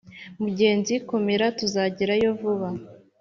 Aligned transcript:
Mugenzi 0.41 0.93
komera 1.09 1.45
tuzagerayo 1.59 2.29
vuba, 2.39 2.69